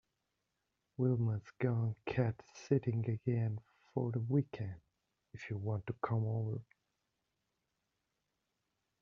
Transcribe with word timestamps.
Wilma’s 0.97 1.51
gone 1.59 1.95
cat 2.07 2.33
sitting 2.67 3.07
again 3.07 3.59
for 3.93 4.11
the 4.11 4.17
weekend 4.19 4.81
if 5.31 5.47
you 5.51 5.57
want 5.59 5.85
to 5.85 5.93
come 6.03 6.25
over. 6.25 6.59